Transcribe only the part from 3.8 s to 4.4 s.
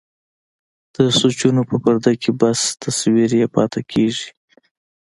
کيږي.